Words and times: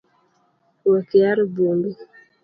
Wekyaro 0.89 1.43
buombi 1.53 1.89